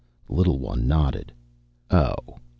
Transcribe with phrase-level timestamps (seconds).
[0.27, 1.31] The little one nodded.
[1.91, 2.39] "Oh?"